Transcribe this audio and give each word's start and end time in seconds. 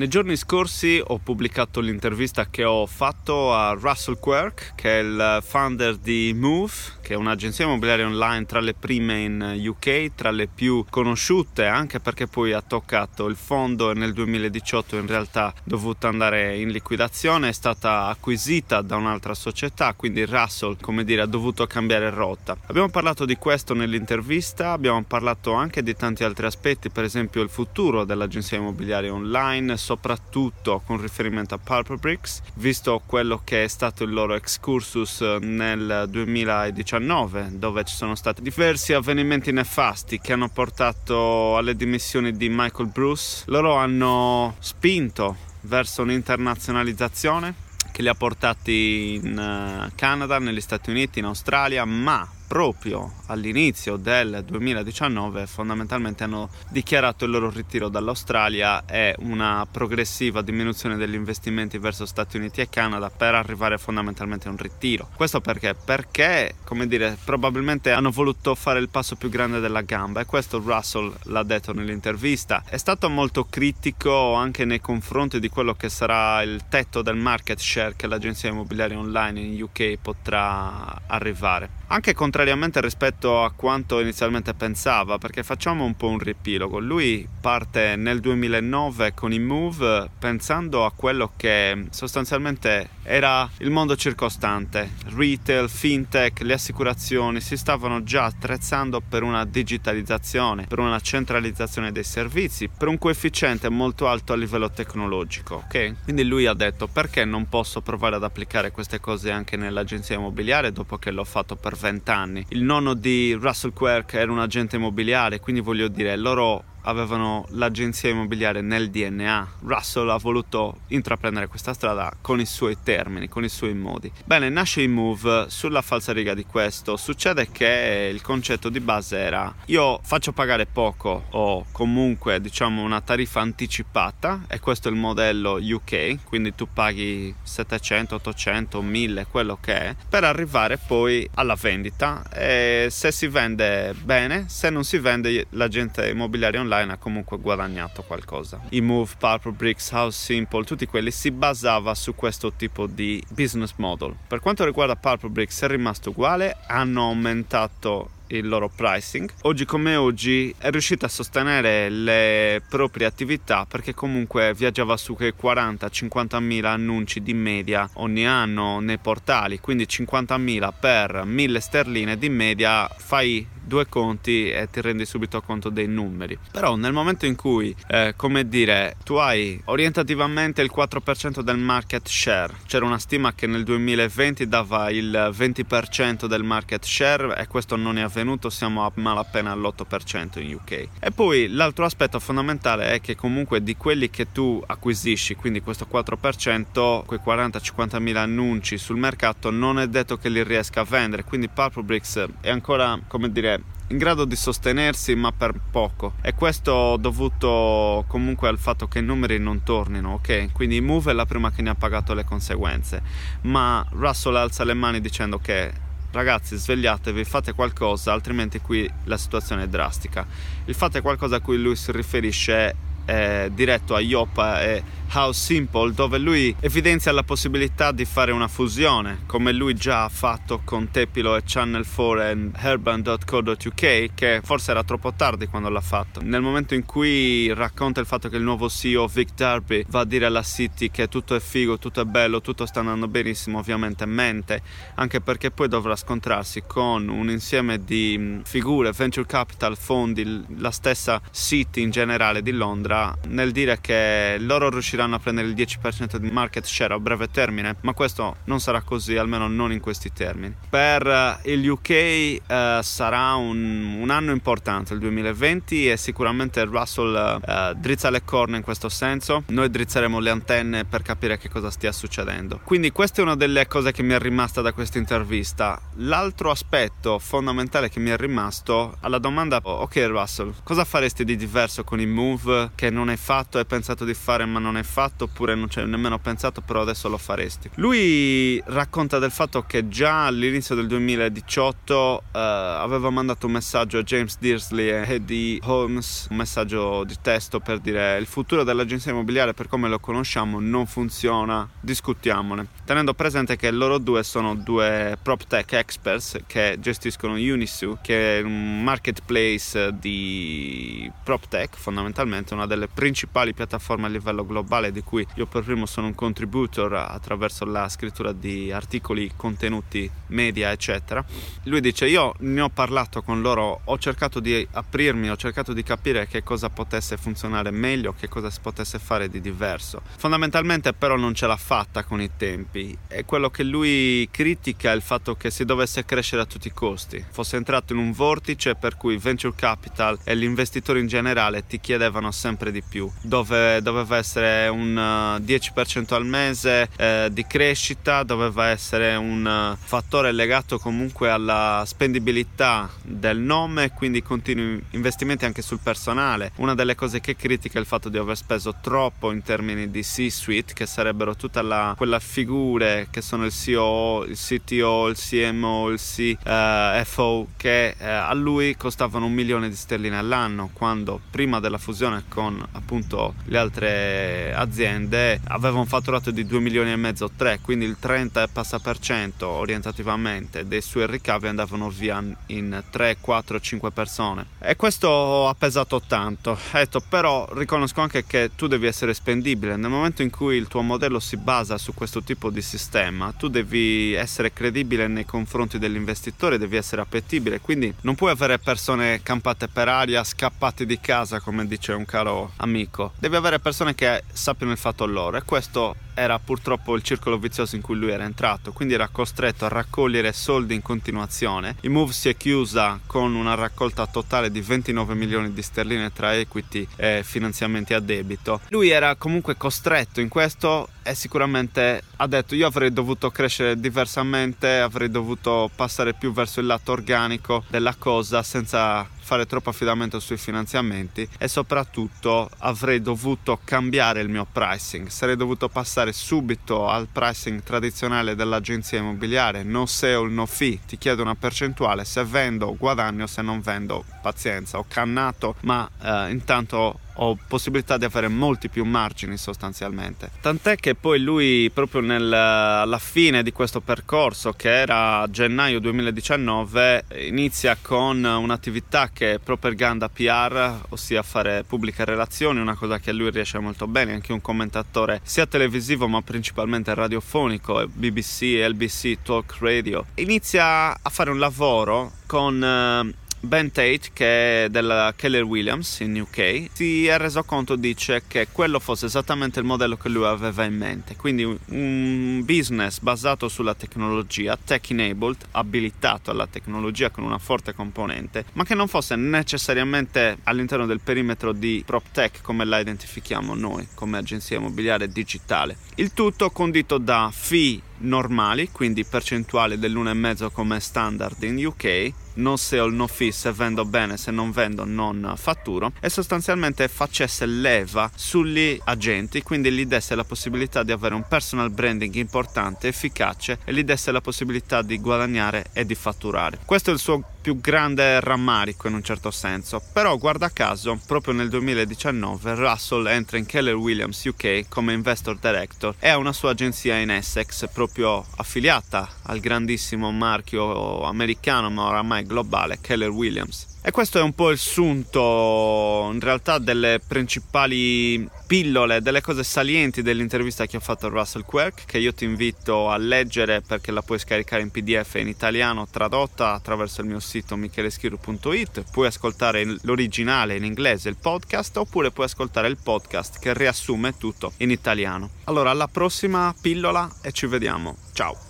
Nei 0.00 0.08
giorni 0.08 0.34
scorsi 0.34 0.98
ho 1.06 1.18
pubblicato 1.18 1.80
l'intervista 1.80 2.48
che 2.48 2.64
ho 2.64 2.86
fatto 2.86 3.52
a 3.52 3.76
Russell 3.78 4.18
Quirk, 4.18 4.72
che 4.74 4.98
è 4.98 5.02
il 5.02 5.40
founder 5.42 5.98
di 5.98 6.32
Move, 6.34 6.72
che 7.02 7.12
è 7.12 7.18
un'agenzia 7.18 7.66
immobiliare 7.66 8.04
online 8.04 8.46
tra 8.46 8.60
le 8.60 8.72
prime 8.72 9.20
in 9.20 9.62
UK, 9.62 10.12
tra 10.14 10.30
le 10.30 10.46
più 10.46 10.86
conosciute, 10.88 11.66
anche 11.66 12.00
perché 12.00 12.26
poi 12.28 12.52
ha 12.54 12.62
toccato 12.62 13.26
il 13.26 13.36
fondo 13.36 13.90
e 13.90 13.94
nel 13.94 14.14
2018 14.14 14.96
in 14.96 15.06
realtà 15.06 15.52
dovuta 15.64 16.08
andare 16.08 16.56
in 16.56 16.70
liquidazione, 16.70 17.48
è 17.48 17.52
stata 17.52 18.06
acquisita 18.06 18.80
da 18.80 18.96
un'altra 18.96 19.34
società, 19.34 19.92
quindi 19.92 20.24
Russell, 20.24 20.78
come 20.80 21.04
dire, 21.04 21.20
ha 21.20 21.26
dovuto 21.26 21.66
cambiare 21.66 22.08
rotta. 22.08 22.56
Abbiamo 22.68 22.88
parlato 22.88 23.26
di 23.26 23.36
questo 23.36 23.74
nell'intervista, 23.74 24.70
abbiamo 24.70 25.02
parlato 25.02 25.52
anche 25.52 25.82
di 25.82 25.94
tanti 25.94 26.24
altri 26.24 26.46
aspetti, 26.46 26.88
per 26.88 27.04
esempio 27.04 27.42
il 27.42 27.50
futuro 27.50 28.04
dell'agenzia 28.04 28.56
immobiliare 28.56 29.10
online, 29.10 29.76
soprattutto 29.90 30.82
con 30.86 31.00
riferimento 31.00 31.54
a 31.54 31.58
Purple 31.58 31.96
Bricks, 31.96 32.42
visto 32.54 33.02
quello 33.04 33.40
che 33.42 33.64
è 33.64 33.66
stato 33.66 34.04
il 34.04 34.12
loro 34.12 34.34
excursus 34.34 35.20
nel 35.40 36.06
2019 36.08 37.58
dove 37.58 37.82
ci 37.82 37.96
sono 37.96 38.14
stati 38.14 38.40
diversi 38.40 38.92
avvenimenti 38.92 39.50
nefasti 39.50 40.20
che 40.20 40.32
hanno 40.32 40.48
portato 40.48 41.56
alle 41.56 41.74
dimissioni 41.74 42.36
di 42.36 42.48
Michael 42.48 42.88
Bruce. 42.88 43.42
Loro 43.46 43.74
hanno 43.74 44.54
spinto 44.60 45.36
verso 45.62 46.02
un'internazionalizzazione 46.02 47.52
che 47.90 48.02
li 48.02 48.08
ha 48.08 48.14
portati 48.14 49.14
in 49.20 49.90
Canada, 49.96 50.38
negli 50.38 50.60
Stati 50.60 50.90
Uniti, 50.90 51.18
in 51.18 51.24
Australia, 51.24 51.84
ma 51.84 52.38
proprio 52.50 53.12
all'inizio 53.26 53.94
del 53.94 54.42
2019 54.44 55.46
fondamentalmente 55.46 56.24
hanno 56.24 56.48
dichiarato 56.68 57.24
il 57.24 57.30
loro 57.30 57.48
ritiro 57.48 57.88
dall'Australia 57.88 58.84
e 58.86 59.14
una 59.20 59.68
progressiva 59.70 60.42
diminuzione 60.42 60.96
degli 60.96 61.14
investimenti 61.14 61.78
verso 61.78 62.06
Stati 62.06 62.38
Uniti 62.38 62.60
e 62.60 62.68
Canada 62.68 63.08
per 63.08 63.36
arrivare 63.36 63.78
fondamentalmente 63.78 64.48
a 64.48 64.50
un 64.50 64.56
ritiro. 64.56 65.10
Questo 65.14 65.40
perché? 65.40 65.76
Perché, 65.76 66.56
come 66.64 66.88
dire, 66.88 67.16
probabilmente 67.24 67.92
hanno 67.92 68.10
voluto 68.10 68.56
fare 68.56 68.80
il 68.80 68.88
passo 68.88 69.14
più 69.14 69.28
grande 69.28 69.60
della 69.60 69.82
gamba 69.82 70.20
e 70.20 70.26
questo 70.26 70.58
Russell 70.58 71.14
l'ha 71.26 71.44
detto 71.44 71.72
nell'intervista. 71.72 72.64
È 72.66 72.78
stato 72.78 73.08
molto 73.08 73.46
critico 73.48 74.34
anche 74.34 74.64
nei 74.64 74.80
confronti 74.80 75.38
di 75.38 75.48
quello 75.48 75.74
che 75.74 75.88
sarà 75.88 76.42
il 76.42 76.62
tetto 76.68 77.00
del 77.00 77.14
market 77.14 77.60
share 77.60 77.94
che 77.94 78.08
l'agenzia 78.08 78.50
immobiliare 78.50 78.96
online 78.96 79.38
in 79.38 79.62
UK 79.62 79.98
potrà 80.02 81.02
arrivare. 81.06 81.79
Anche 81.92 82.14
contrariamente 82.14 82.80
rispetto 82.80 83.42
a 83.42 83.50
quanto 83.50 83.98
inizialmente 83.98 84.54
pensava, 84.54 85.18
perché 85.18 85.42
facciamo 85.42 85.84
un 85.84 85.96
po' 85.96 86.06
un 86.06 86.20
riepilogo. 86.20 86.78
Lui 86.78 87.28
parte 87.40 87.96
nel 87.96 88.20
2009 88.20 89.12
con 89.12 89.32
i 89.32 89.40
Move 89.40 90.08
pensando 90.16 90.84
a 90.84 90.92
quello 90.92 91.32
che 91.34 91.86
sostanzialmente 91.90 92.90
era 93.10 93.50
il 93.58 93.70
mondo 93.70 93.96
circostante, 93.96 94.92
retail, 95.16 95.68
fintech, 95.68 96.42
le 96.42 96.52
assicurazioni 96.52 97.40
si 97.40 97.56
stavano 97.56 98.04
già 98.04 98.26
attrezzando 98.26 99.00
per 99.00 99.24
una 99.24 99.44
digitalizzazione, 99.44 100.66
per 100.68 100.78
una 100.78 101.00
centralizzazione 101.00 101.90
dei 101.90 102.04
servizi, 102.04 102.68
per 102.68 102.86
un 102.86 102.98
coefficiente 102.98 103.68
molto 103.68 104.06
alto 104.06 104.32
a 104.32 104.36
livello 104.36 104.70
tecnologico, 104.70 105.64
ok? 105.64 106.04
Quindi 106.04 106.22
lui 106.24 106.46
ha 106.46 106.54
detto 106.54 106.86
perché 106.86 107.24
non 107.24 107.48
posso 107.48 107.80
provare 107.80 108.14
ad 108.14 108.22
applicare 108.22 108.70
queste 108.70 109.00
cose 109.00 109.32
anche 109.32 109.56
nell'agenzia 109.56 110.14
immobiliare 110.14 110.70
dopo 110.70 110.96
che 110.96 111.10
l'ho 111.10 111.24
fatto 111.24 111.56
per 111.56 111.74
20 111.74 112.10
anni. 112.12 112.46
Il 112.50 112.62
nonno 112.62 112.94
di 112.94 113.32
Russell 113.32 113.72
Quirk 113.72 114.14
era 114.14 114.30
un 114.30 114.38
agente 114.38 114.76
immobiliare, 114.76 115.40
quindi 115.40 115.60
voglio 115.60 115.88
dire, 115.88 116.16
loro 116.16 116.62
avevano 116.82 117.46
l'agenzia 117.50 118.10
immobiliare 118.10 118.60
nel 118.60 118.90
DNA. 118.90 119.52
Russell 119.62 120.08
ha 120.10 120.16
voluto 120.16 120.80
intraprendere 120.88 121.46
questa 121.46 121.72
strada 121.74 122.12
con 122.20 122.40
i 122.40 122.46
suoi 122.46 122.76
termini, 122.82 123.28
con 123.28 123.44
i 123.44 123.48
suoi 123.48 123.74
modi. 123.74 124.10
Bene, 124.24 124.48
nasce 124.48 124.82
in 124.82 124.92
Move 124.92 125.46
sulla 125.48 125.82
falsariga 125.82 126.34
di 126.34 126.44
questo. 126.44 126.96
Succede 126.96 127.48
che 127.50 128.10
il 128.12 128.22
concetto 128.22 128.68
di 128.68 128.80
base 128.80 129.18
era 129.18 129.52
io 129.66 130.00
faccio 130.02 130.32
pagare 130.32 130.66
poco 130.66 131.24
o 131.30 131.66
comunque 131.72 132.40
diciamo 132.40 132.82
una 132.82 133.00
tariffa 133.00 133.40
anticipata 133.40 134.44
e 134.48 134.60
questo 134.60 134.88
è 134.88 134.90
il 134.90 134.96
modello 134.96 135.58
UK, 135.60 136.24
quindi 136.24 136.54
tu 136.54 136.68
paghi 136.72 137.34
700, 137.42 138.16
800, 138.16 138.82
1000, 138.82 139.26
quello 139.30 139.58
che 139.60 139.74
è, 139.74 139.96
per 140.08 140.24
arrivare 140.24 140.78
poi 140.78 141.28
alla 141.34 141.54
vendita 141.54 142.22
e 142.32 142.88
se 142.90 143.12
si 143.12 143.26
vende 143.28 143.94
bene, 144.02 144.44
se 144.48 144.70
non 144.70 144.84
si 144.84 144.98
vende 144.98 145.46
l'agente 145.50 146.08
immobiliare 146.08 146.58
online 146.58 146.69
online 146.70 146.92
ha 146.92 146.96
comunque 146.96 147.38
guadagnato 147.38 148.02
qualcosa. 148.02 148.60
I 148.70 148.80
Move, 148.80 149.10
Purple 149.18 149.52
Bricks, 149.52 149.90
House 149.90 150.16
Simple, 150.16 150.64
tutti 150.64 150.86
quelli 150.86 151.10
si 151.10 151.30
basava 151.30 151.94
su 151.94 152.14
questo 152.14 152.52
tipo 152.52 152.86
di 152.86 153.22
business 153.28 153.74
model. 153.76 154.14
Per 154.26 154.40
quanto 154.40 154.64
riguarda 154.64 154.96
Purple 154.96 155.30
Bricks 155.30 155.62
è 155.62 155.66
rimasto 155.66 156.10
uguale, 156.10 156.56
hanno 156.66 157.02
aumentato 157.02 158.18
il 158.30 158.48
loro 158.48 158.70
pricing. 158.74 159.30
Oggi 159.42 159.64
come 159.64 159.96
oggi 159.96 160.54
è 160.58 160.70
riuscita 160.70 161.06
a 161.06 161.08
sostenere 161.08 161.88
le 161.88 162.62
proprie 162.68 163.06
attività 163.06 163.66
perché 163.66 163.94
comunque 163.94 164.54
viaggiava 164.54 164.96
su 164.96 165.14
quei 165.14 165.34
40-50 165.40 166.38
mila 166.40 166.70
annunci 166.70 167.22
di 167.22 167.34
media 167.34 167.88
ogni 167.94 168.26
anno 168.26 168.80
nei 168.80 168.98
portali, 168.98 169.60
quindi 169.60 169.88
50 169.88 170.36
mila 170.38 170.72
per 170.72 171.22
1000 171.24 171.60
sterline 171.60 172.18
di 172.18 172.28
media 172.28 172.88
fai 172.88 173.46
due 173.70 173.86
conti 173.86 174.50
e 174.50 174.68
ti 174.68 174.80
rendi 174.80 175.06
subito 175.06 175.40
conto 175.40 175.68
dei 175.68 175.86
numeri. 175.86 176.36
Però 176.50 176.74
nel 176.74 176.92
momento 176.92 177.26
in 177.26 177.36
cui, 177.36 177.74
eh, 177.86 178.14
come 178.16 178.48
dire, 178.48 178.96
tu 179.04 179.14
hai 179.14 179.60
orientativamente 179.66 180.60
il 180.60 180.72
4% 180.74 181.40
del 181.40 181.56
market 181.56 182.08
share, 182.08 182.54
c'era 182.66 182.84
una 182.84 182.98
stima 182.98 183.32
che 183.32 183.46
nel 183.46 183.62
2020 183.62 184.48
dava 184.48 184.90
il 184.90 185.30
20% 185.32 186.26
del 186.26 186.42
market 186.42 186.84
share 186.84 187.36
e 187.36 187.46
questo 187.46 187.76
non 187.76 187.96
è 187.96 188.00
avvenuto, 188.00 188.18
siamo 188.50 188.84
a 188.84 188.92
malapena 188.94 189.52
all'8% 189.52 190.40
in 190.40 190.54
UK. 190.54 190.88
E 191.00 191.10
poi 191.10 191.48
l'altro 191.48 191.84
aspetto 191.84 192.18
fondamentale 192.18 192.92
è 192.92 193.00
che 193.00 193.16
comunque 193.16 193.62
di 193.62 193.76
quelli 193.76 194.10
che 194.10 194.32
tu 194.32 194.62
acquisisci, 194.66 195.34
quindi 195.34 195.60
questo 195.60 195.86
4%, 195.90 197.04
quei 197.04 197.20
40-50 197.24 197.98
mila 198.00 198.22
annunci 198.22 198.78
sul 198.78 198.96
mercato, 198.96 199.50
non 199.50 199.78
è 199.78 199.88
detto 199.88 200.16
che 200.16 200.28
li 200.28 200.42
riesca 200.42 200.80
a 200.80 200.84
vendere, 200.84 201.24
quindi 201.24 201.48
Purple 201.48 201.82
Bricks 201.82 202.26
è 202.40 202.50
ancora, 202.50 202.98
come 203.06 203.30
dire, 203.30 203.62
in 203.90 203.98
grado 203.98 204.24
di 204.24 204.36
sostenersi 204.36 205.14
ma 205.14 205.32
per 205.32 205.52
poco. 205.70 206.14
E 206.22 206.34
questo 206.34 206.96
dovuto 206.96 208.04
comunque 208.06 208.48
al 208.48 208.58
fatto 208.58 208.86
che 208.86 209.00
i 209.00 209.02
numeri 209.02 209.38
non 209.38 209.62
tornino 209.62 210.12
ok? 210.14 210.52
Quindi 210.52 210.80
Move 210.80 211.10
è 211.10 211.14
la 211.14 211.26
prima 211.26 211.50
che 211.50 211.62
ne 211.62 211.70
ha 211.70 211.74
pagato 211.74 212.14
le 212.14 212.24
conseguenze. 212.24 213.02
Ma 213.42 213.84
Russell 213.90 214.36
alza 214.36 214.64
le 214.64 214.74
mani 214.74 215.00
dicendo 215.00 215.38
che 215.38 215.88
ragazzi 216.12 216.56
svegliatevi 216.56 217.24
fate 217.24 217.52
qualcosa 217.52 218.12
altrimenti 218.12 218.60
qui 218.60 218.90
la 219.04 219.16
situazione 219.16 219.64
è 219.64 219.68
drastica. 219.68 220.26
Il 220.64 220.74
fate 220.74 221.00
qualcosa 221.00 221.36
a 221.36 221.40
cui 221.40 221.60
lui 221.60 221.76
si 221.76 221.92
riferisce 221.92 222.74
diretto 223.04 223.94
a 223.94 224.00
Yopa 224.00 224.62
e 224.62 224.82
How 225.12 225.32
Simple, 225.32 225.92
dove 225.92 226.18
lui 226.18 226.54
evidenzia 226.60 227.10
la 227.10 227.24
possibilità 227.24 227.90
di 227.90 228.04
fare 228.04 228.30
una 228.30 228.46
fusione, 228.46 229.22
come 229.26 229.50
lui 229.50 229.74
già 229.74 230.04
ha 230.04 230.08
fatto 230.08 230.60
con 230.64 230.92
Tepilo 230.92 231.34
e 231.34 231.42
Channel 231.44 231.84
4 231.84 232.22
e 232.22 232.50
Herban.co.uk, 232.54 234.14
che 234.14 234.40
forse 234.44 234.70
era 234.70 234.84
troppo 234.84 235.12
tardi 235.12 235.48
quando 235.48 235.68
l'ha 235.68 235.80
fatto. 235.80 236.20
Nel 236.22 236.42
momento 236.42 236.74
in 236.74 236.84
cui 236.84 237.52
racconta 237.52 237.98
il 237.98 238.06
fatto 238.06 238.28
che 238.28 238.36
il 238.36 238.44
nuovo 238.44 238.68
CEO 238.68 239.08
Vic 239.08 239.30
Darby 239.34 239.84
va 239.88 240.00
a 240.00 240.04
dire 240.04 240.26
alla 240.26 240.44
City 240.44 240.92
che 240.92 241.08
tutto 241.08 241.34
è 241.34 241.40
figo, 241.40 241.78
tutto 241.78 242.00
è 242.00 242.04
bello, 242.04 242.40
tutto 242.40 242.64
sta 242.64 242.78
andando 242.78 243.08
benissimo, 243.08 243.58
ovviamente 243.58 244.06
mente, 244.06 244.62
anche 244.94 245.20
perché 245.20 245.50
poi 245.50 245.66
dovrà 245.66 245.96
scontrarsi 245.96 246.62
con 246.64 247.08
un 247.08 247.30
insieme 247.30 247.82
di 247.82 248.40
figure, 248.44 248.92
venture 248.92 249.26
capital, 249.26 249.76
fondi, 249.76 250.44
la 250.58 250.70
stessa 250.70 251.20
City 251.32 251.82
in 251.82 251.90
generale 251.90 252.42
di 252.42 252.52
Londra, 252.52 252.89
nel 253.28 253.52
dire 253.52 253.78
che 253.80 254.36
loro 254.38 254.68
riusciranno 254.70 255.16
a 255.16 255.18
prendere 255.18 255.48
il 255.48 255.54
10% 255.54 256.16
di 256.16 256.30
market 256.30 256.64
share 256.64 256.94
a 256.94 256.98
breve 256.98 257.28
termine, 257.30 257.76
ma 257.82 257.92
questo 257.92 258.36
non 258.44 258.60
sarà 258.60 258.82
così, 258.82 259.16
almeno 259.16 259.48
non 259.48 259.72
in 259.72 259.80
questi 259.80 260.12
termini. 260.12 260.54
Per 260.68 261.06
uh, 261.06 261.48
il 261.48 261.68
UK 261.68 262.40
uh, 262.48 262.82
sarà 262.82 263.34
un, 263.34 263.98
un, 264.00 264.10
anno 264.10 264.32
importante, 264.32 264.94
il 264.94 265.00
2020, 265.00 265.90
e 265.90 265.96
sicuramente 265.96 266.64
Russell 266.64 267.40
uh, 267.42 267.74
drizza 267.74 268.10
le 268.10 268.22
corna 268.24 268.56
in 268.56 268.62
questo 268.62 268.88
senso. 268.88 269.44
Noi 269.48 269.70
drizzeremo 269.70 270.18
le 270.18 270.30
antenne 270.30 270.84
per 270.84 271.02
capire 271.02 271.38
che 271.38 271.48
cosa 271.48 271.70
stia 271.70 271.92
succedendo. 271.92 272.60
Quindi 272.64 272.90
questa 272.90 273.20
è 273.20 273.24
una 273.24 273.36
delle 273.36 273.66
cose 273.66 273.92
che 273.92 274.02
mi 274.02 274.14
è 274.14 274.18
rimasta 274.18 274.60
da 274.60 274.72
questa 274.72 274.98
intervista. 274.98 275.80
L'altro 275.96 276.50
aspetto 276.50 277.18
fondamentale 277.18 277.88
che 277.88 278.00
mi 278.00 278.10
è 278.10 278.16
rimasto 278.16 278.96
alla 279.00 279.18
domanda, 279.18 279.60
ok 279.62 279.96
Russell, 280.08 280.54
cosa 280.62 280.84
faresti 280.84 281.24
di 281.24 281.36
diverso 281.36 281.84
con 281.84 282.00
i 282.00 282.06
move 282.06 282.70
che 282.80 282.88
non 282.88 283.10
hai 283.10 283.18
fatto 283.18 283.58
hai 283.58 283.66
pensato 283.66 284.06
di 284.06 284.14
fare 284.14 284.46
ma 284.46 284.58
non 284.58 284.74
hai 284.74 284.84
fatto 284.84 285.24
oppure 285.24 285.54
non 285.54 285.68
ci 285.68 285.80
hai 285.80 285.86
nemmeno 285.86 286.18
pensato, 286.18 286.62
però 286.62 286.80
adesso 286.80 287.10
lo 287.10 287.18
faresti. 287.18 287.68
Lui 287.74 288.58
racconta 288.64 289.18
del 289.18 289.30
fatto 289.30 289.64
che 289.66 289.88
già 289.88 290.24
all'inizio 290.24 290.74
del 290.74 290.86
2018 290.86 292.22
eh, 292.32 292.38
aveva 292.38 293.10
mandato 293.10 293.44
un 293.44 293.52
messaggio 293.52 293.98
a 293.98 294.02
James 294.02 294.38
Dearsley 294.38 294.88
e 294.88 295.14
Eddie 295.14 295.58
Holmes, 295.62 296.28
un 296.30 296.38
messaggio 296.38 297.04
di 297.04 297.16
testo 297.20 297.60
per 297.60 297.80
dire 297.80 298.16
il 298.16 298.24
futuro 298.24 298.64
dell'agenzia 298.64 299.10
immobiliare 299.10 299.52
per 299.52 299.68
come 299.68 299.86
lo 299.86 299.98
conosciamo 299.98 300.58
non 300.58 300.86
funziona, 300.86 301.68
discutiamone. 301.80 302.66
Tenendo 302.86 303.12
presente 303.12 303.56
che 303.56 303.70
loro 303.70 303.98
due 303.98 304.22
sono 304.22 304.54
due 304.54 305.18
prop 305.22 305.44
tech 305.46 305.70
experts 305.74 306.38
che 306.46 306.78
gestiscono 306.80 307.34
Unisu, 307.34 307.98
che 308.00 308.38
è 308.38 308.42
un 308.42 308.82
marketplace 308.82 309.94
di 309.98 311.12
prop 311.22 311.46
tech, 311.46 311.76
fondamentalmente 311.76 312.54
una 312.54 312.68
delle 312.70 312.86
principali 312.86 313.52
piattaforme 313.52 314.06
a 314.06 314.08
livello 314.08 314.46
globale 314.46 314.92
di 314.92 315.02
cui 315.02 315.26
io 315.34 315.46
per 315.46 315.64
primo 315.64 315.86
sono 315.86 316.06
un 316.06 316.14
contributor 316.14 316.94
attraverso 316.94 317.64
la 317.64 317.88
scrittura 317.88 318.30
di 318.30 318.70
articoli, 318.70 319.32
contenuti, 319.34 320.08
media, 320.28 320.70
eccetera. 320.70 321.24
Lui 321.64 321.80
dice 321.80 322.06
io 322.06 322.34
ne 322.38 322.60
ho 322.60 322.68
parlato 322.68 323.22
con 323.22 323.40
loro, 323.40 323.80
ho 323.82 323.98
cercato 323.98 324.38
di 324.38 324.66
aprirmi, 324.70 325.30
ho 325.30 325.36
cercato 325.36 325.72
di 325.72 325.82
capire 325.82 326.28
che 326.28 326.44
cosa 326.44 326.70
potesse 326.70 327.16
funzionare 327.16 327.72
meglio, 327.72 328.14
che 328.16 328.28
cosa 328.28 328.50
si 328.50 328.60
potesse 328.60 329.00
fare 329.00 329.28
di 329.28 329.40
diverso. 329.40 330.02
Fondamentalmente 330.16 330.92
però 330.92 331.16
non 331.16 331.34
ce 331.34 331.48
l'ha 331.48 331.56
fatta 331.56 332.04
con 332.04 332.20
i 332.20 332.30
tempi 332.36 332.96
e 333.08 333.24
quello 333.24 333.50
che 333.50 333.64
lui 333.64 334.28
critica 334.30 334.92
è 334.92 334.94
il 334.94 335.02
fatto 335.02 335.34
che 335.34 335.50
si 335.50 335.64
dovesse 335.64 336.04
crescere 336.04 336.42
a 336.42 336.46
tutti 336.46 336.68
i 336.68 336.72
costi, 336.72 337.24
fosse 337.30 337.56
entrato 337.56 337.92
in 337.94 337.98
un 337.98 338.12
vortice 338.12 338.76
per 338.76 338.96
cui 338.96 339.16
venture 339.16 339.54
capital 339.56 340.20
e 340.22 340.36
gli 340.36 340.44
investitori 340.44 341.00
in 341.00 341.08
generale 341.08 341.66
ti 341.66 341.80
chiedevano 341.80 342.30
sempre 342.30 342.59
di 342.68 342.82
più, 342.82 343.10
dove 343.22 343.80
doveva 343.80 344.18
essere 344.18 344.68
un 344.68 345.40
10% 345.42 346.12
eh, 346.12 346.14
al 346.14 346.26
mese 346.26 346.90
eh, 346.96 347.28
di 347.32 347.46
crescita, 347.46 348.22
doveva 348.22 348.66
essere 348.66 349.16
un 349.16 349.72
uh, 349.72 349.76
fattore 349.82 350.32
legato 350.32 350.78
comunque 350.78 351.30
alla 351.30 351.82
spendibilità 351.86 352.90
del 353.02 353.38
nome, 353.38 353.92
quindi 353.92 354.22
continui 354.22 354.82
investimenti 354.90 355.46
anche 355.46 355.62
sul 355.62 355.80
personale. 355.82 356.52
Una 356.56 356.74
delle 356.74 356.94
cose 356.94 357.20
che 357.20 357.36
critica 357.36 357.78
è 357.78 357.80
il 357.80 357.86
fatto 357.86 358.08
di 358.08 358.18
aver 358.18 358.36
speso 358.36 358.74
troppo 358.82 359.30
in 359.32 359.42
termini 359.42 359.90
di 359.90 360.02
C-suite, 360.02 360.74
che 360.74 360.86
sarebbero 360.86 361.36
tutta 361.36 361.62
la, 361.62 361.94
quella 361.96 362.18
figure 362.18 363.08
che 363.10 363.22
sono 363.22 363.44
il 363.44 363.52
CEO, 363.52 364.24
il 364.24 364.36
CTO, 364.36 365.08
il 365.08 365.16
CMO, 365.16 365.88
il 365.88 365.98
CFO, 365.98 367.48
che 367.56 367.94
eh, 367.96 368.08
a 368.08 368.34
lui 368.34 368.76
costavano 368.76 369.26
un 369.26 369.32
milione 369.32 369.68
di 369.68 369.76
sterline 369.76 370.18
all'anno, 370.18 370.70
quando 370.72 371.20
prima 371.30 371.60
della 371.60 371.78
fusione 371.78 372.24
con 372.28 372.49
appunto 372.72 373.34
le 373.44 373.58
altre 373.58 374.52
aziende 374.54 375.40
aveva 375.44 375.78
un 375.78 375.86
fatturato 375.86 376.30
di 376.30 376.46
2 376.46 376.60
milioni 376.60 376.92
e 376.92 376.96
mezzo 376.96 377.30
3 377.34 377.60
quindi 377.62 377.84
il 377.84 377.96
30 377.98 378.42
e 378.42 378.48
passa 378.48 378.78
per 378.78 378.98
cento 378.98 379.48
orientativamente 379.48 380.66
dei 380.66 380.80
suoi 380.80 381.06
ricavi 381.06 381.46
andavano 381.46 381.88
via 381.88 382.22
in 382.46 382.82
3 382.90 383.16
4 383.20 383.60
5 383.60 383.90
persone. 383.90 384.46
E 384.58 384.76
questo 384.76 385.48
ha 385.48 385.54
pesato 385.54 386.00
tanto. 386.06 386.58
Detto 386.72 387.00
però 387.06 387.48
riconosco 387.52 388.00
anche 388.00 388.24
che 388.24 388.50
tu 388.56 388.66
devi 388.66 388.86
essere 388.86 389.14
spendibile. 389.14 389.76
Nel 389.76 389.90
momento 389.90 390.22
in 390.22 390.30
cui 390.30 390.56
il 390.56 390.68
tuo 390.68 390.82
modello 390.82 391.20
si 391.20 391.36
basa 391.36 391.78
su 391.78 391.94
questo 391.94 392.22
tipo 392.22 392.50
di 392.50 392.62
sistema 392.62 393.32
tu 393.32 393.48
devi 393.48 394.12
essere 394.14 394.52
credibile 394.52 395.06
nei 395.06 395.24
confronti 395.24 395.78
dell'investitore 395.78 396.58
devi 396.58 396.76
essere 396.76 397.02
appetibile. 397.02 397.60
Quindi 397.60 397.92
non 398.02 398.14
puoi 398.14 398.30
avere 398.30 398.58
persone 398.58 399.20
campate 399.22 399.68
per 399.68 399.88
aria 399.88 400.24
scappate 400.24 400.86
di 400.86 400.98
casa 401.00 401.40
come 401.40 401.66
dice 401.66 401.92
un 401.92 402.04
caro 402.04 402.39
amico. 402.56 403.12
Devi 403.18 403.36
avere 403.36 403.58
persone 403.58 403.94
che 403.94 404.24
sappiano 404.32 404.72
il 404.72 404.78
fatto 404.78 405.06
loro 405.06 405.36
e 405.36 405.42
questo 405.42 405.94
era 406.14 406.38
purtroppo 406.38 406.94
il 406.94 407.02
circolo 407.02 407.38
vizioso 407.38 407.76
in 407.76 407.82
cui 407.82 407.96
lui 407.96 408.10
era 408.10 408.24
entrato, 408.24 408.72
quindi 408.72 408.94
era 408.94 409.08
costretto 409.08 409.64
a 409.64 409.68
raccogliere 409.68 410.32
soldi 410.32 410.74
in 410.74 410.82
continuazione. 410.82 411.76
Il 411.80 411.90
Move 411.90 412.12
si 412.12 412.28
è 412.28 412.36
chiusa 412.36 413.00
con 413.06 413.34
una 413.34 413.54
raccolta 413.54 414.06
totale 414.06 414.50
di 414.50 414.60
29 414.60 415.14
milioni 415.14 415.52
di 415.52 415.62
sterline 415.62 416.12
tra 416.12 416.34
equity 416.34 416.86
e 416.96 417.22
finanziamenti 417.24 417.94
a 417.94 418.00
debito. 418.00 418.60
Lui 418.68 418.90
era 418.90 419.14
comunque 419.16 419.56
costretto 419.56 420.20
in 420.20 420.28
questo 420.28 420.88
e 421.02 421.14
sicuramente 421.14 422.02
ha 422.16 422.26
detto 422.26 422.54
io 422.54 422.66
avrei 422.66 422.92
dovuto 422.92 423.30
crescere 423.30 423.78
diversamente, 423.80 424.78
avrei 424.78 425.10
dovuto 425.10 425.70
passare 425.74 426.14
più 426.14 426.32
verso 426.32 426.60
il 426.60 426.66
lato 426.66 426.92
organico 426.92 427.64
della 427.68 427.94
cosa 427.98 428.42
senza 428.42 429.08
fare 429.30 429.46
troppo 429.46 429.70
affidamento 429.70 430.18
sui 430.18 430.36
finanziamenti 430.36 431.28
e 431.38 431.46
soprattutto 431.46 432.50
avrei 432.58 433.00
dovuto 433.00 433.60
cambiare 433.62 434.20
il 434.22 434.28
mio 434.28 434.44
pricing, 434.50 435.06
sarei 435.06 435.36
dovuto 435.36 435.68
passare 435.68 435.99
subito 436.08 436.88
al 436.88 437.08
pricing 437.10 437.62
tradizionale 437.62 438.34
dell'agenzia 438.34 438.98
immobiliare, 438.98 439.62
no 439.62 439.86
sale, 439.86 440.28
no 440.28 440.46
fee, 440.46 440.80
ti 440.86 440.98
chiedo 440.98 441.22
una 441.22 441.34
percentuale, 441.34 442.04
se 442.04 442.24
vendo 442.24 442.74
guadagno, 442.76 443.26
se 443.26 443.42
non 443.42 443.60
vendo 443.60 444.04
pazienza, 444.22 444.78
ho 444.78 444.86
cannato, 444.88 445.54
ma 445.60 445.88
eh, 446.02 446.30
intanto 446.30 447.00
ho 447.22 447.36
possibilità 447.46 447.96
di 447.96 448.04
avere 448.04 448.28
molti 448.28 448.68
più 448.68 448.84
margini 448.84 449.36
sostanzialmente. 449.36 450.30
Tant'è 450.40 450.76
che 450.76 450.94
poi 450.94 451.20
lui 451.20 451.70
proprio 451.72 452.00
nel, 452.00 452.32
alla 452.32 452.98
fine 452.98 453.42
di 453.42 453.52
questo 453.52 453.80
percorso 453.80 454.52
che 454.52 454.70
era 454.70 455.26
gennaio 455.28 455.80
2019 455.80 457.04
inizia 457.26 457.76
con 457.80 458.24
un'attività 458.24 459.10
che 459.12 459.34
è 459.34 459.38
propaganda 459.38 460.08
PR, 460.08 460.80
ossia 460.90 461.22
fare 461.22 461.64
pubbliche 461.64 462.04
relazioni, 462.04 462.60
una 462.60 462.74
cosa 462.74 462.98
che 462.98 463.10
a 463.10 463.12
lui 463.12 463.30
riesce 463.30 463.58
molto 463.58 463.86
bene, 463.86 464.14
anche 464.14 464.32
un 464.32 464.40
commentatore 464.40 465.20
sia 465.22 465.46
televisivo 465.46 466.08
ma 466.08 466.22
principalmente 466.22 466.94
radiofonico, 466.94 467.86
BBC, 467.86 468.64
LBC, 468.66 469.18
Talk 469.22 469.56
Radio. 469.60 470.06
Inizia 470.14 470.92
a 470.92 471.10
fare 471.10 471.30
un 471.30 471.38
lavoro 471.38 472.12
con 472.26 472.62
eh, 472.62 473.19
Ben 473.42 473.72
Tate, 473.72 474.10
che 474.12 474.64
è 474.64 474.68
della 474.68 475.14
Keller 475.16 475.44
Williams 475.44 476.00
in 476.00 476.20
UK, 476.20 476.68
si 476.74 477.06
è 477.06 477.16
reso 477.16 477.42
conto, 477.42 477.74
dice 477.74 478.22
che 478.26 478.48
quello 478.52 478.78
fosse 478.78 479.06
esattamente 479.06 479.58
il 479.58 479.64
modello 479.64 479.96
che 479.96 480.10
lui 480.10 480.26
aveva 480.26 480.64
in 480.64 480.76
mente. 480.76 481.16
Quindi 481.16 481.44
un 481.44 482.42
business 482.44 483.00
basato 483.00 483.48
sulla 483.48 483.74
tecnologia, 483.74 484.58
tech-enabled, 484.62 485.46
abilitato 485.52 486.30
alla 486.30 486.46
tecnologia 486.46 487.08
con 487.08 487.24
una 487.24 487.38
forte 487.38 487.72
componente, 487.72 488.44
ma 488.52 488.64
che 488.64 488.74
non 488.74 488.88
fosse 488.88 489.16
necessariamente 489.16 490.38
all'interno 490.42 490.84
del 490.84 491.00
perimetro 491.00 491.52
di 491.52 491.82
prop 491.86 492.04
tech 492.12 492.42
come 492.42 492.66
la 492.66 492.78
identifichiamo 492.78 493.54
noi, 493.54 493.88
come 493.94 494.18
agenzia 494.18 494.58
immobiliare 494.58 495.08
digitale. 495.08 495.78
Il 495.94 496.12
tutto 496.12 496.50
condito 496.50 496.98
da 496.98 497.30
fee 497.32 497.88
normali, 498.00 498.70
quindi 498.70 499.04
percentuali 499.04 499.78
dell'1,5 499.78 500.50
come 500.52 500.80
standard 500.80 501.42
in 501.42 501.64
UK, 501.64 502.12
no 502.34 502.56
sale, 502.56 502.90
no 502.90 503.06
fee, 503.06 503.32
se 503.32 503.52
vendo 503.52 503.84
bene, 503.84 504.16
se 504.16 504.30
non 504.30 504.50
vendo 504.50 504.84
non 504.84 505.34
fatturo 505.36 505.92
e 506.00 506.08
sostanzialmente 506.08 506.88
facesse 506.88 507.46
leva 507.46 508.10
sugli 508.14 508.78
agenti, 508.84 509.42
quindi 509.42 509.70
gli 509.70 509.86
desse 509.86 510.14
la 510.14 510.24
possibilità 510.24 510.82
di 510.82 510.92
avere 510.92 511.14
un 511.14 511.26
personal 511.26 511.70
branding 511.70 512.14
importante, 512.14 512.88
efficace 512.88 513.58
e 513.64 513.72
gli 513.72 513.84
desse 513.84 514.10
la 514.10 514.20
possibilità 514.20 514.82
di 514.82 514.98
guadagnare 514.98 515.66
e 515.72 515.84
di 515.84 515.94
fatturare. 515.94 516.58
Questo 516.64 516.90
è 516.90 516.92
il 516.92 516.98
suo 516.98 517.22
più 517.40 517.60
grande 517.60 518.20
rammarico 518.20 518.88
in 518.88 518.94
un 518.94 519.02
certo 519.02 519.30
senso, 519.30 519.82
però 519.92 520.16
guarda 520.18 520.50
caso 520.50 520.98
proprio 521.06 521.34
nel 521.34 521.48
2019 521.48 522.54
Russell 522.54 523.06
entra 523.06 523.38
in 523.38 523.46
Keller 523.46 523.74
Williams 523.74 524.24
UK 524.24 524.66
come 524.68 524.92
investor 524.92 525.38
director 525.38 525.94
e 525.98 526.08
ha 526.08 526.18
una 526.18 526.32
sua 526.32 526.50
agenzia 526.50 526.96
in 526.98 527.10
Essex 527.10 527.68
proprio 527.72 528.24
affiliata 528.36 529.08
al 529.22 529.40
grandissimo 529.40 530.10
marchio 530.10 531.02
americano 531.02 531.70
ma 531.70 531.84
oramai 531.84 532.24
globale 532.24 532.78
Keller 532.80 533.10
Williams. 533.10 533.68
E 533.82 533.90
questo 533.92 534.18
è 534.18 534.22
un 534.22 534.34
po' 534.34 534.50
il 534.50 534.58
sunto 534.58 536.10
in 536.12 536.20
realtà 536.20 536.58
delle 536.58 537.00
principali 537.04 538.28
pillole, 538.46 539.00
delle 539.00 539.22
cose 539.22 539.42
salienti 539.42 540.02
dell'intervista 540.02 540.66
che 540.66 540.76
ho 540.76 540.80
fatto 540.80 541.06
a 541.06 541.08
Russell 541.08 541.44
Quirk, 541.44 541.86
che 541.86 541.98
io 541.98 542.12
ti 542.12 542.24
invito 542.24 542.90
a 542.90 542.98
leggere 542.98 543.62
perché 543.62 543.90
la 543.90 544.02
puoi 544.02 544.18
scaricare 544.18 544.60
in 544.60 544.70
PDF 544.70 545.14
in 545.14 545.28
italiano 545.28 545.88
tradotta 545.90 546.52
attraverso 546.52 547.00
il 547.00 547.06
mio 547.06 547.20
sito 547.20 547.56
micheleschiru.it, 547.56 548.84
puoi 548.90 549.06
ascoltare 549.06 549.64
l'originale 549.82 550.56
in 550.56 550.64
inglese, 550.64 551.08
il 551.08 551.16
podcast, 551.16 551.78
oppure 551.78 552.10
puoi 552.10 552.26
ascoltare 552.26 552.68
il 552.68 552.76
podcast 552.76 553.38
che 553.38 553.54
riassume 553.54 554.16
tutto 554.18 554.52
in 554.58 554.70
italiano. 554.70 555.30
Allora, 555.44 555.70
alla 555.70 555.88
prossima 555.88 556.54
pillola 556.60 557.08
e 557.22 557.32
ci 557.32 557.46
vediamo. 557.46 557.96
Ciao! 558.12 558.49